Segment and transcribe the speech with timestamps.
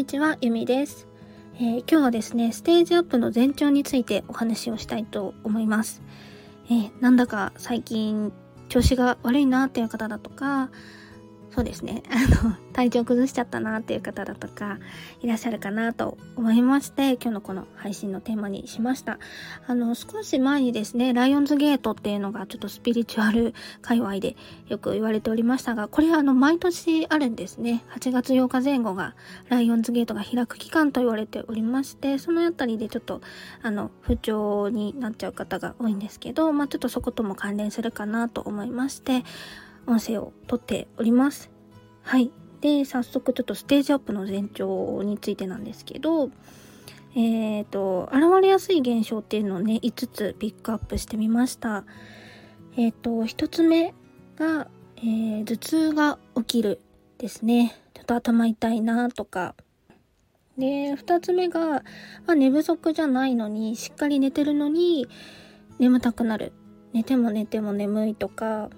[0.00, 1.06] にちは、ゆみです、
[1.56, 6.00] えー、今日はですね、ステージアップの前兆についてお話をしたいと思います。
[6.70, 8.32] えー、なんだか最近
[8.70, 10.70] 調子が悪いなっていう方だとか、
[11.50, 12.02] そうですね。
[12.10, 14.78] あの、体調崩しちゃったなっていう方だとか、
[15.20, 19.18] いらっしゃるかなと思いまして、今日のこの配信のテーマにしました。
[19.66, 24.36] あの、少し前にですね、ライオンズゲートっていうのがちょっとスピリチュアル界隈で
[24.68, 27.84] よく言われておりましたが、これあの、毎年あるんですね。
[27.96, 29.16] 8月8日前後が、
[29.48, 33.22] ライオンズゲートが開く期間と言われておりまして、そのあたりでちょっと、
[33.62, 39.24] あの、不調になっちゃう方が多いんですけど、まあちょっとそことも関連するかなと思いまして、
[39.86, 41.50] 音声を撮っております。
[42.02, 42.30] はい。
[42.60, 46.30] で、早速ちょっとステージアップの前兆についてなんですけど、
[47.14, 51.84] えっ、ー、と、現れやすい現象っていうのをね、5つピックアップしてみました。
[52.76, 53.94] えっ、ー、と、1つ目
[54.36, 56.80] が、えー、頭痛が起きる
[57.18, 57.74] ですね。
[57.94, 59.54] ちょっと頭痛いなとか。
[60.56, 61.82] で、2つ目が、ま
[62.28, 65.08] あ、寝不足じゃないのに、しっかり寝てるのに、
[65.78, 66.52] 眠たくなる。
[66.92, 68.70] 寝ても寝ても眠いとか、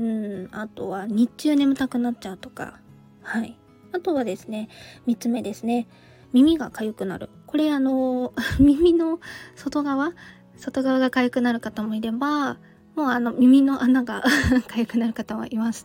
[0.00, 2.80] うん、あとは日中眠たくなっちゃうとか、
[3.22, 3.58] はい。
[3.92, 4.70] あとはですね、
[5.06, 5.88] 三つ目ですね、
[6.32, 7.28] 耳が痒くなる。
[7.46, 9.20] これあの、 耳の
[9.56, 10.14] 外側
[10.56, 12.56] 外側が痒くなる方もいれば、
[12.96, 14.22] もうあの耳の穴が
[14.72, 15.84] 痒くなる方もいます。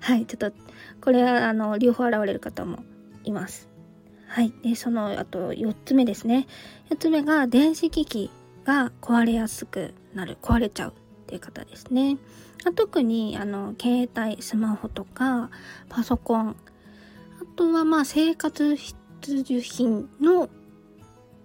[0.00, 0.56] はい、ちょっと、
[1.00, 2.84] これはあの、両方現れる方も
[3.24, 3.68] います。
[4.28, 4.52] はい。
[4.62, 6.46] で、その、あと4つ目ですね。
[6.90, 8.30] 4つ目が電子機器
[8.64, 10.38] が壊れやすくなる。
[10.40, 10.92] 壊れちゃう
[11.26, 12.18] っていう方ですね。
[12.74, 15.50] 特にあの携帯スマホとか
[15.88, 16.54] パソコンあ
[17.56, 20.48] とはまあ生活必需品の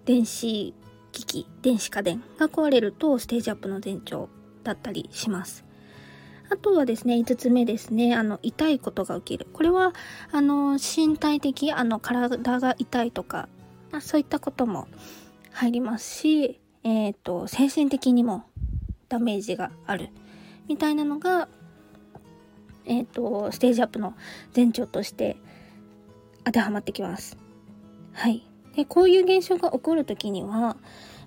[0.04, 0.74] 電子
[1.12, 4.28] 機器電子家電が壊れるとステージアップの前兆
[4.64, 5.64] だったりします
[6.50, 9.46] あとはですね、5つ目ですね、あの、痛いことが起きる。
[9.54, 9.94] これは、
[10.32, 13.48] あの、身体的、あの、体が痛いとか、
[14.02, 14.86] そういったことも
[15.50, 18.44] 入りますし、えっ、ー、と、精神的にも
[19.12, 20.08] ダメージがある。
[20.68, 21.46] みたいなのが、
[22.86, 24.14] えっ、ー、と、ステージアップの
[24.56, 25.36] 前兆として
[26.44, 27.36] 当てはまってきます。
[28.14, 28.48] はい。
[28.74, 30.78] で、こういう現象が起こるときには、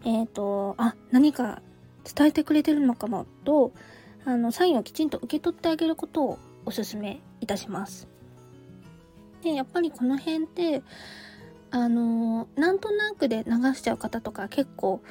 [0.03, 1.61] えっ、ー、と、あ、何か
[2.15, 3.71] 伝えてくれてるのかもと、
[4.25, 8.07] あの、サインをきちんと受け取ってあげることをお勧めいたします。
[9.43, 10.81] で、やっぱりこの辺って、
[11.69, 15.03] あの、なんとなくで流しちゃう方とか結構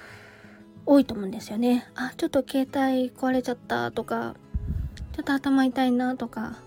[0.86, 1.86] 多いと思うんですよね。
[1.94, 4.34] あ、ちょっと携帯壊れちゃったとか、
[5.12, 6.58] ちょっと頭痛いなとか、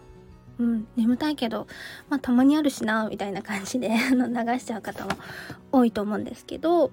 [0.59, 1.67] うん、眠たいけど、
[2.09, 5.11] まあたまにあるしな、みたいな感じで 流しちゃう方も
[5.71, 6.91] 多いと思うんですけど、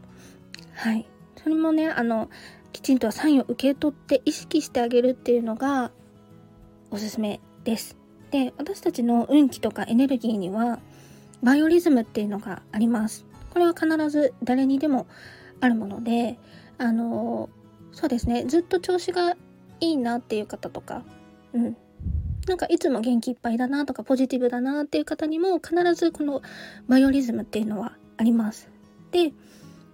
[0.75, 1.07] はい。
[1.43, 2.29] それもね、あの、
[2.73, 5.93] きちんとサインを受け取って意識してあげるっていうのが
[6.91, 7.97] おすすめです。
[8.31, 10.81] で、私たちの運気とかエネルギーには、
[11.43, 13.25] バイオリズムっていうのがあります。
[13.51, 15.07] これは必ず誰にでも
[15.61, 16.39] あるもので、
[16.79, 17.49] あの
[17.93, 19.37] そうですねずっと調子が
[19.81, 21.03] いいなっていう方とか
[21.53, 21.77] うん
[22.47, 26.43] なんかいつも元気いっぱいだなとかポジティブだなっていう方にも必ずこの
[26.89, 28.69] バイオリズムっていうのはあります。
[29.13, 29.33] で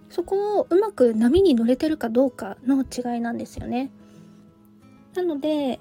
[0.09, 3.91] そこをうまく波に乗れてるかどうかの違いなんですよね。
[5.15, 5.79] なので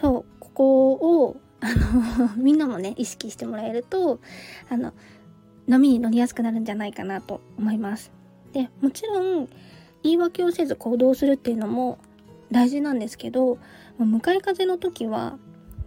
[0.00, 1.68] そうここをあ
[2.18, 4.18] の みんなもね意識してもらえると
[4.68, 4.92] あの
[5.68, 8.10] 波に乗りやすくなるんじゃないかなと思います。
[8.52, 9.48] でもちろん
[10.04, 11.98] 言い訳をせず行動するっていうのも
[12.52, 13.58] 大事なんですけど
[13.98, 15.38] 向かい風の時は、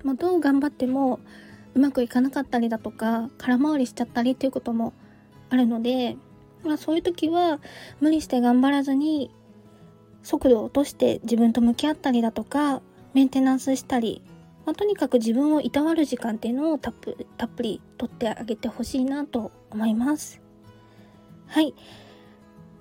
[0.04, 1.20] まあ、どう頑張っても
[1.76, 4.94] うまくいかなかったりだとか空回りしちゃったりっていうことも
[5.50, 6.18] あるので、
[6.64, 7.60] まあ、そういう時は
[8.02, 9.32] 無理して頑張らずに
[10.24, 12.82] 速度を落として自分と向き合ったりだとか
[13.14, 14.24] メンテナンスしたり、
[14.66, 17.16] まあ、とにかく自分をいたわる時間っていうのをたっぷ
[17.64, 20.42] りとってあげてほしいなと思います。
[21.46, 21.74] はい。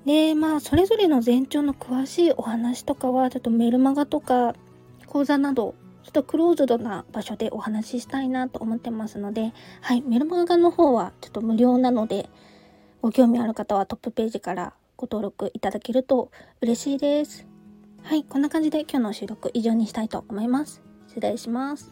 [0.06, 4.54] で、まあ、それぞれの前兆の詳しいお話とかは、ちょっとメルマガとか
[5.06, 5.74] 講座など、
[6.04, 12.30] ちょっとクローズドな場所でお話ししたいなと思ってますので、はい、メルマガの方はちょっと無料なので、
[13.03, 16.30] ご興味ある方はトップページからご登録いただけると
[16.60, 17.44] 嬉しいです。
[18.04, 20.80] はい、こんな感じで今日の収録以上にしたいと思います。
[21.09, 21.91] 失礼します。